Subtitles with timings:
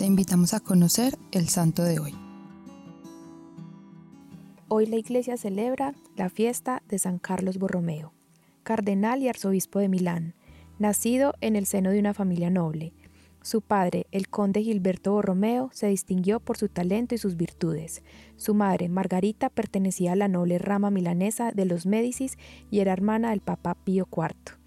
[0.00, 2.14] Te invitamos a conocer el santo de hoy.
[4.68, 8.14] Hoy la iglesia celebra la fiesta de San Carlos Borromeo,
[8.62, 10.34] cardenal y arzobispo de Milán,
[10.78, 12.94] nacido en el seno de una familia noble.
[13.42, 18.02] Su padre, el conde Gilberto Borromeo, se distinguió por su talento y sus virtudes.
[18.36, 22.38] Su madre, Margarita, pertenecía a la noble rama milanesa de los Médicis
[22.70, 24.59] y era hermana del Papa Pío IV.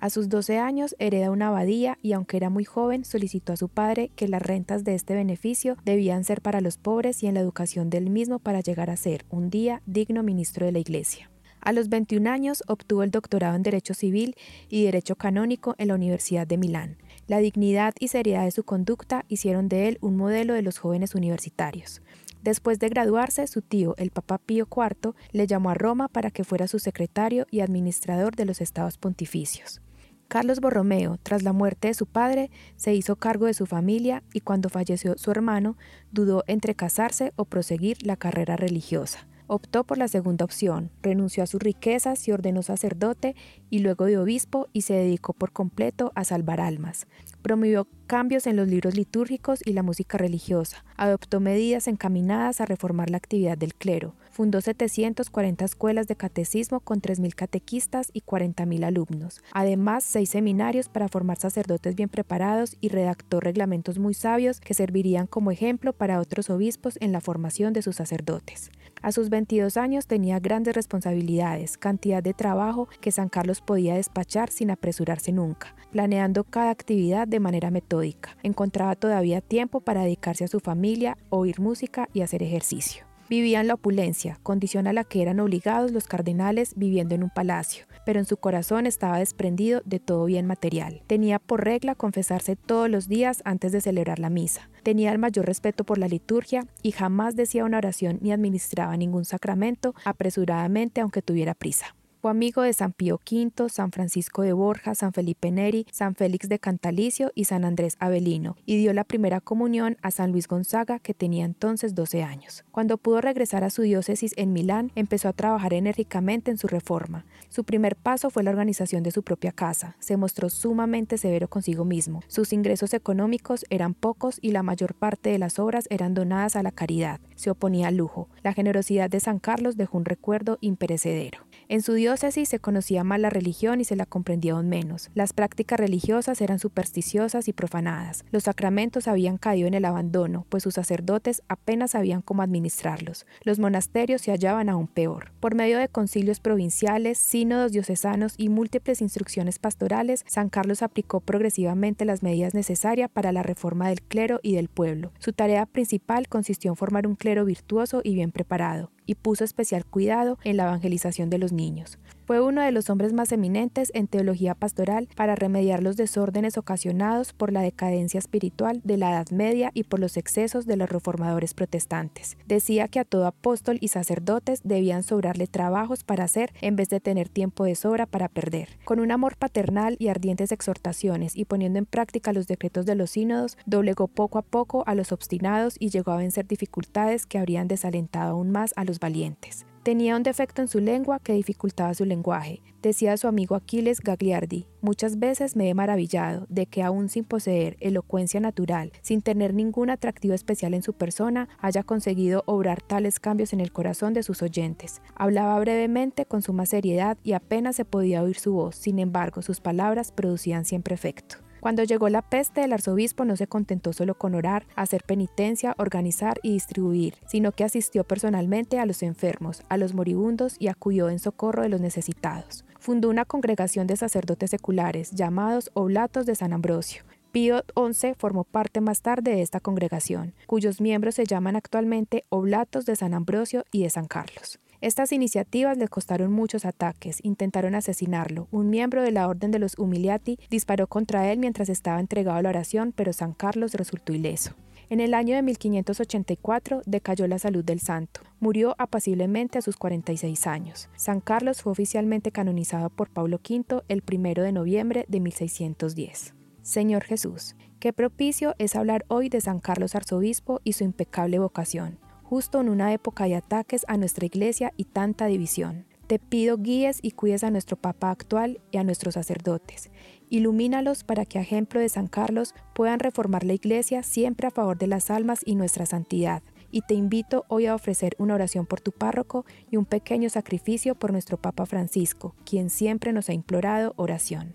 [0.00, 3.68] A sus 12 años hereda una abadía y aunque era muy joven solicitó a su
[3.68, 7.40] padre que las rentas de este beneficio debían ser para los pobres y en la
[7.40, 11.32] educación del mismo para llegar a ser un día digno ministro de la Iglesia.
[11.60, 14.36] A los 21 años obtuvo el doctorado en Derecho Civil
[14.68, 16.98] y Derecho Canónico en la Universidad de Milán.
[17.26, 21.16] La dignidad y seriedad de su conducta hicieron de él un modelo de los jóvenes
[21.16, 22.02] universitarios.
[22.40, 26.44] Después de graduarse, su tío, el Papa Pío IV, le llamó a Roma para que
[26.44, 29.82] fuera su secretario y administrador de los estados pontificios.
[30.28, 34.40] Carlos Borromeo, tras la muerte de su padre, se hizo cargo de su familia y
[34.40, 35.78] cuando falleció su hermano,
[36.12, 39.26] dudó entre casarse o proseguir la carrera religiosa.
[39.46, 43.34] Optó por la segunda opción, renunció a sus riquezas y ordenó sacerdote
[43.70, 47.06] y luego de obispo y se dedicó por completo a salvar almas.
[47.40, 53.08] Promovió cambios en los libros litúrgicos y la música religiosa, adoptó medidas encaminadas a reformar
[53.08, 59.42] la actividad del clero, fundó 740 escuelas de catecismo con 3.000 catequistas y 40.000 alumnos,
[59.50, 65.26] además seis seminarios para formar sacerdotes bien preparados y redactó reglamentos muy sabios que servirían
[65.26, 68.70] como ejemplo para otros obispos en la formación de sus sacerdotes.
[69.02, 74.50] A sus 22 años tenía grandes responsabilidades, cantidad de trabajo que San Carlos podía despachar
[74.50, 78.36] sin apresurarse nunca, planeando cada actividad de manera metódica.
[78.44, 83.07] Encontraba todavía tiempo para dedicarse a su familia, oír música y hacer ejercicio.
[83.28, 87.28] Vivía en la opulencia, condición a la que eran obligados los cardenales viviendo en un
[87.28, 91.02] palacio, pero en su corazón estaba desprendido de todo bien material.
[91.06, 94.70] Tenía por regla confesarse todos los días antes de celebrar la misa.
[94.82, 99.26] Tenía el mayor respeto por la liturgia y jamás decía una oración ni administraba ningún
[99.26, 101.97] sacramento apresuradamente aunque tuviera prisa.
[102.20, 106.48] Fue amigo de San Pío V, San Francisco de Borja, San Felipe Neri, San Félix
[106.48, 110.98] de Cantalicio y San Andrés Avelino, y dio la primera comunión a San Luis Gonzaga,
[110.98, 112.64] que tenía entonces 12 años.
[112.72, 117.24] Cuando pudo regresar a su diócesis en Milán, empezó a trabajar enérgicamente en su reforma.
[117.50, 119.94] Su primer paso fue la organización de su propia casa.
[120.00, 122.22] Se mostró sumamente severo consigo mismo.
[122.26, 126.64] Sus ingresos económicos eran pocos y la mayor parte de las obras eran donadas a
[126.64, 127.20] la caridad.
[127.38, 128.28] Se oponía al lujo.
[128.42, 131.46] La generosidad de San Carlos dejó un recuerdo imperecedero.
[131.68, 135.08] En su diócesis se conocía más la religión y se la comprendía aún menos.
[135.14, 138.24] Las prácticas religiosas eran supersticiosas y profanadas.
[138.32, 143.24] Los sacramentos habían caído en el abandono, pues sus sacerdotes apenas sabían cómo administrarlos.
[143.44, 145.30] Los monasterios se hallaban aún peor.
[145.38, 152.04] Por medio de concilios provinciales, sínodos diocesanos y múltiples instrucciones pastorales, San Carlos aplicó progresivamente
[152.04, 155.12] las medidas necesarias para la reforma del clero y del pueblo.
[155.20, 159.84] Su tarea principal consistió en formar un clero virtuoso y bien preparado y puso especial
[159.84, 161.98] cuidado en la evangelización de los niños.
[162.28, 167.32] Fue uno de los hombres más eminentes en teología pastoral para remediar los desórdenes ocasionados
[167.32, 171.54] por la decadencia espiritual de la Edad Media y por los excesos de los reformadores
[171.54, 172.36] protestantes.
[172.46, 177.00] Decía que a todo apóstol y sacerdotes debían sobrarle trabajos para hacer en vez de
[177.00, 178.68] tener tiempo de sobra para perder.
[178.84, 183.12] Con un amor paternal y ardientes exhortaciones y poniendo en práctica los decretos de los
[183.12, 187.68] sínodos, doblegó poco a poco a los obstinados y llegó a vencer dificultades que habrían
[187.68, 189.64] desalentado aún más a los valientes.
[189.84, 192.60] Tenía un defecto en su lengua que dificultaba su lenguaje.
[192.82, 197.76] Decía su amigo Aquiles Gagliardi, muchas veces me he maravillado de que aún sin poseer
[197.80, 203.52] elocuencia natural, sin tener ningún atractivo especial en su persona, haya conseguido obrar tales cambios
[203.52, 205.00] en el corazón de sus oyentes.
[205.14, 209.60] Hablaba brevemente con suma seriedad y apenas se podía oír su voz, sin embargo sus
[209.60, 211.38] palabras producían siempre efecto.
[211.68, 216.40] Cuando llegó la peste, el arzobispo no se contentó solo con orar, hacer penitencia, organizar
[216.42, 221.18] y distribuir, sino que asistió personalmente a los enfermos, a los moribundos y acudió en
[221.18, 222.64] socorro de los necesitados.
[222.78, 227.02] Fundó una congregación de sacerdotes seculares llamados Oblatos de San Ambrosio,
[227.32, 232.86] Pío XI formó parte más tarde de esta congregación, cuyos miembros se llaman actualmente Oblatos
[232.86, 234.58] de San Ambrosio y de San Carlos.
[234.80, 238.46] Estas iniciativas le costaron muchos ataques, intentaron asesinarlo.
[238.52, 242.42] Un miembro de la Orden de los Humiliati disparó contra él mientras estaba entregado a
[242.42, 244.54] la oración, pero San Carlos resultó ileso.
[244.88, 248.20] En el año de 1584 decayó la salud del santo.
[248.38, 250.88] Murió apaciblemente a sus 46 años.
[250.94, 256.34] San Carlos fue oficialmente canonizado por Pablo V el 1 de noviembre de 1610.
[256.62, 261.98] Señor Jesús, qué propicio es hablar hoy de San Carlos Arzobispo y su impecable vocación
[262.28, 265.86] justo en una época de ataques a nuestra iglesia y tanta división.
[266.06, 269.90] Te pido guíes y cuides a nuestro Papa actual y a nuestros sacerdotes.
[270.28, 274.76] Ilumínalos para que a ejemplo de San Carlos puedan reformar la Iglesia siempre a favor
[274.76, 276.42] de las almas y nuestra santidad.
[276.70, 280.94] Y te invito hoy a ofrecer una oración por tu párroco y un pequeño sacrificio
[280.96, 284.54] por nuestro Papa Francisco, quien siempre nos ha implorado oración.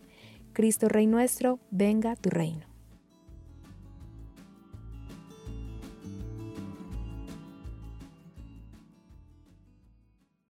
[0.54, 2.73] Cristo Rey nuestro, venga tu reino.